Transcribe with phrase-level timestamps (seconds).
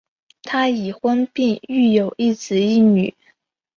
[0.41, 3.15] 他已婚并育有一子一女。